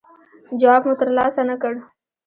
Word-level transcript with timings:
جواب 0.59 0.81
مو 0.87 0.93
ترلاسه 1.01 1.41
نه 1.49 1.55
کړ. 1.61 1.73